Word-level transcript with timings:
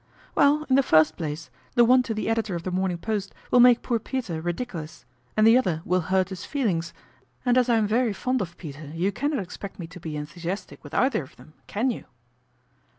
"Well, 0.35 0.65
in 0.67 0.75
the 0.77 0.81
first 0.81 1.15
place, 1.15 1.51
the 1.75 1.85
one 1.85 2.01
to 2.09 2.15
the 2.15 2.27
editor 2.27 2.55
of 2.55 2.63
The 2.63 2.71
Morning 2.71 2.97
Post 2.97 3.35
will 3.51 3.59
make 3.59 3.83
poor 3.83 3.99
Peter 3.99 4.41
ridicu 4.41 4.73
lous, 4.73 5.05
and 5.37 5.45
the 5.45 5.55
other 5.55 5.83
will 5.85 6.01
hurt 6.09 6.29
his 6.29 6.43
feelings, 6.43 6.91
and 7.45 7.55
as 7.55 7.69
I 7.69 7.75
am 7.75 7.85
very 7.85 8.11
fond 8.11 8.41
of 8.41 8.57
Peter 8.57 8.87
you 8.95 9.11
cannot 9.11 9.37
expect 9.43 9.77
me 9.77 9.85
to 9.85 9.99
be 9.99 10.17
enthusiastic 10.17 10.83
with 10.83 10.95
either 10.95 11.21
of 11.21 11.35
them, 11.35 11.53
can 11.67 11.91
you 11.91 12.05